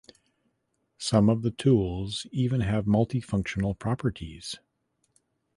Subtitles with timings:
[0.97, 4.55] Some of the tools even have multifunctional properties.